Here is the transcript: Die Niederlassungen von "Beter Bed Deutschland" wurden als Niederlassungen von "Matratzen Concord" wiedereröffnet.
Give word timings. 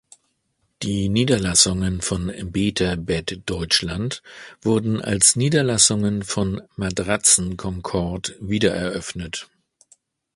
Die 0.81 1.09
Niederlassungen 1.09 2.01
von 2.01 2.33
"Beter 2.51 2.97
Bed 2.97 3.41
Deutschland" 3.45 4.23
wurden 4.63 4.99
als 4.99 5.35
Niederlassungen 5.35 6.23
von 6.23 6.59
"Matratzen 6.75 7.55
Concord" 7.55 8.35
wiedereröffnet. 8.41 9.47